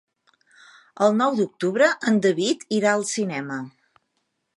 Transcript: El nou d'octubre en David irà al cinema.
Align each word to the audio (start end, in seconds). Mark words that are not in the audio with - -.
El 1.07 1.11
nou 1.17 1.37
d'octubre 1.39 1.89
en 2.11 2.17
David 2.23 2.65
irà 2.79 2.95
al 2.95 3.05
cinema. 3.11 3.59